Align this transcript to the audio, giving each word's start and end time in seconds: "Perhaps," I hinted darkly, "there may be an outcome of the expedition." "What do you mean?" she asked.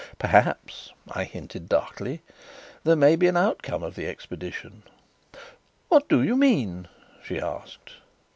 "Perhaps," 0.17 0.93
I 1.11 1.25
hinted 1.25 1.69
darkly, 1.69 2.23
"there 2.83 2.95
may 2.95 3.15
be 3.15 3.27
an 3.27 3.37
outcome 3.37 3.83
of 3.83 3.93
the 3.93 4.07
expedition." 4.07 4.81
"What 5.89 6.09
do 6.09 6.23
you 6.23 6.35
mean?" 6.35 6.87
she 7.23 7.39
asked. 7.39 7.97